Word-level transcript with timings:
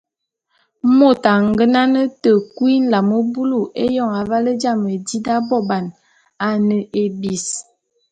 Môt 0.97 1.23
a 1.31 1.33
ngenane 1.49 2.01
te 2.21 2.31
kui 2.55 2.73
nlam 2.81 3.09
bulu 3.33 3.59
éyôn 3.83 4.11
aval 4.21 4.45
jame 4.61 4.93
di 5.07 5.17
d’aboban, 5.25 5.85
a 6.45 6.47
ne 6.67 6.77
ébis. 7.03 7.45